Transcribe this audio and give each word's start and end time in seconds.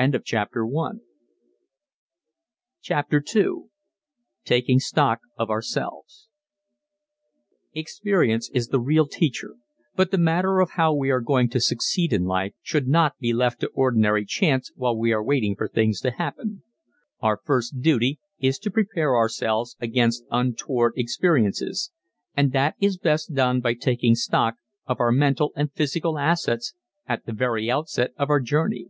_CHAPTER 2.84 3.22
II 3.34 3.54
TAKING 4.44 4.80
STOCK 4.80 5.20
OF 5.38 5.48
OURSELVES 5.48 6.28
Experience 7.72 8.50
is 8.52 8.68
the 8.68 8.78
real 8.78 9.06
teacher, 9.06 9.54
but 9.96 10.10
the 10.10 10.18
matter 10.18 10.60
of 10.60 10.72
how 10.72 10.92
we 10.92 11.08
are 11.10 11.22
going 11.22 11.48
to 11.48 11.58
succeed 11.58 12.12
in 12.12 12.24
life 12.24 12.52
should 12.60 12.86
not 12.86 13.16
be 13.18 13.32
left 13.32 13.60
to 13.60 13.68
ordinary 13.68 14.26
chance 14.26 14.70
while 14.76 14.94
we 14.94 15.10
are 15.10 15.24
waiting 15.24 15.56
for 15.56 15.66
things 15.68 16.02
to 16.02 16.10
happen. 16.10 16.62
Our 17.20 17.40
first 17.42 17.80
duty 17.80 18.18
is 18.38 18.58
to 18.58 18.70
prepare 18.70 19.16
ourselves 19.16 19.78
against 19.80 20.26
untoward 20.30 20.92
experiences, 20.98 21.90
and 22.36 22.52
that 22.52 22.74
is 22.78 22.98
best 22.98 23.32
done 23.32 23.62
by 23.62 23.72
taking 23.72 24.16
stock 24.16 24.56
of 24.84 25.00
our 25.00 25.12
mental 25.12 25.50
and 25.56 25.72
physical 25.72 26.18
assets 26.18 26.74
at 27.06 27.24
the 27.24 27.32
very 27.32 27.70
outset 27.70 28.10
of 28.18 28.28
our 28.28 28.40
journey. 28.40 28.88